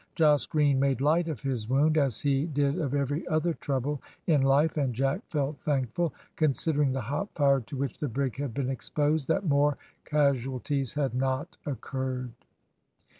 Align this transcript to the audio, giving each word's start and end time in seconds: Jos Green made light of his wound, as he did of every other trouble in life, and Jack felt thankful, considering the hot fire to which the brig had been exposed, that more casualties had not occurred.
Jos 0.15 0.47
Green 0.47 0.79
made 0.79 0.99
light 0.99 1.27
of 1.27 1.41
his 1.43 1.69
wound, 1.69 1.95
as 1.95 2.21
he 2.21 2.47
did 2.47 2.79
of 2.79 2.95
every 2.95 3.27
other 3.27 3.53
trouble 3.53 4.01
in 4.25 4.41
life, 4.41 4.75
and 4.75 4.95
Jack 4.95 5.21
felt 5.27 5.59
thankful, 5.59 6.11
considering 6.37 6.91
the 6.91 7.01
hot 7.01 7.29
fire 7.35 7.59
to 7.59 7.77
which 7.77 7.99
the 7.99 8.09
brig 8.09 8.37
had 8.37 8.51
been 8.51 8.71
exposed, 8.71 9.27
that 9.27 9.45
more 9.45 9.77
casualties 10.03 10.93
had 10.95 11.13
not 11.13 11.55
occurred. 11.67 12.31